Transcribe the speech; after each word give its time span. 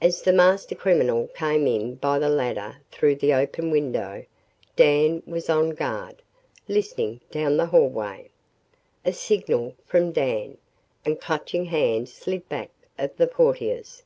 As 0.00 0.22
the 0.22 0.32
master 0.32 0.74
criminal 0.74 1.28
came 1.36 1.68
in 1.68 1.94
by 1.94 2.18
the 2.18 2.28
ladder 2.28 2.78
through 2.90 3.14
the 3.14 3.32
open 3.32 3.70
window, 3.70 4.24
Dan 4.74 5.22
was 5.24 5.48
on 5.48 5.70
guard, 5.70 6.20
listening 6.66 7.20
down 7.30 7.56
the 7.58 7.66
hallway. 7.66 8.28
A 9.04 9.12
signal 9.12 9.76
from 9.86 10.10
Dan, 10.10 10.56
and 11.04 11.20
Clutching 11.20 11.66
Hand 11.66 12.08
slid 12.08 12.48
back 12.48 12.70
of 12.98 13.16
the 13.18 13.28
portieres. 13.28 14.02